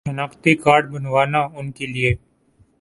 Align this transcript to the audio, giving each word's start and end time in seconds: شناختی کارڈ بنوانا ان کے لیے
شناختی 0.05 0.53
کارڈ 0.63 0.83
بنوانا 0.91 1.41
ان 1.57 1.71
کے 1.71 1.85
لیے 1.85 2.13